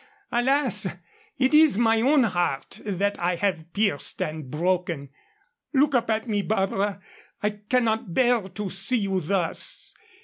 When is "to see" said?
8.41-8.97